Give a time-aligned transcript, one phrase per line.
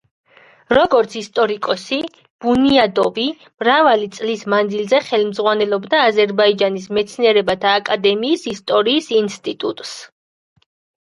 [0.75, 1.99] როგორც ისტორიკოსი,
[2.45, 3.27] ბუნიადოვი
[3.65, 9.97] მრავალი წლის მანძილზე ხელმძღვანელობდა აზერბაიჯანის მეცნიერებათა აკადემიის ისტორიის ინსტიტუტს.